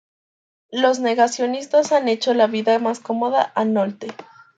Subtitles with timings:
[0.71, 4.07] Los negacionistas han hecho la vida más cómoda a Nolte.